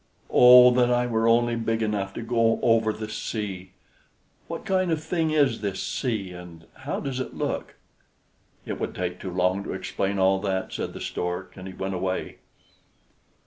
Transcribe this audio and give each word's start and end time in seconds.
"Oh 0.31 0.71
that 0.71 0.89
I 0.89 1.05
were 1.05 1.27
only 1.27 1.55
big 1.55 1.83
enough 1.83 2.11
to 2.15 2.23
go 2.23 2.59
over 2.63 2.91
the 2.91 3.07
sea! 3.07 3.73
What 4.47 4.65
kind 4.65 4.91
of 4.91 5.03
thing 5.03 5.29
is 5.29 5.61
this 5.61 5.79
sea, 5.79 6.31
and 6.31 6.65
how 6.73 6.99
does 6.99 7.19
it 7.19 7.35
look?" 7.35 7.75
"It 8.65 8.79
would 8.79 8.95
take 8.95 9.19
too 9.19 9.29
long 9.29 9.63
to 9.63 9.73
explain 9.73 10.17
all 10.17 10.39
that," 10.39 10.73
said 10.73 10.93
the 10.93 11.01
Stork, 11.01 11.55
and 11.55 11.67
he 11.67 11.73
went 11.75 11.93
away. 11.93 12.37